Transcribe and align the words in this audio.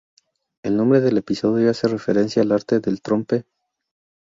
El 0.63 0.77
nombre 0.77 0.99
del 0.99 1.19
episodio 1.19 1.69
hace 1.69 1.87
referencia 1.87 2.41
al 2.41 2.51
arte 2.53 2.79
del 2.79 3.03
trompe-l'œil. 3.03 3.45